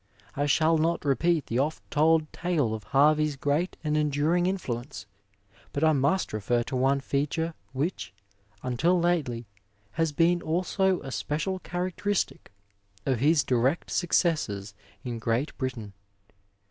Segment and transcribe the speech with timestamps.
[0.35, 5.05] I shall not repeat the oft told tale of Harvey's great and endxuing influence,
[5.73, 8.11] but I must refer to one feature which,
[8.63, 9.45] until lately,
[9.91, 12.51] has been also a special characteristic
[13.05, 15.93] of his direct successors in Great Britain.